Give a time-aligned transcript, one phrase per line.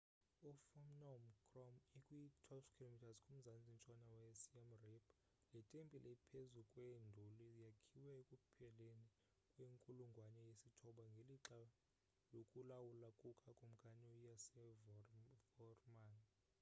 [0.49, 5.05] i-phnom krom ikwi-12 km kumzantsi-ntshona we siem reap
[5.51, 9.07] le tempile ephezu kwenduli yakhiwa ekupheleni
[9.53, 11.59] kwenkulungwane yesithoba ngelixa
[12.33, 16.13] lokulawula kuka kumkani u-yasovarman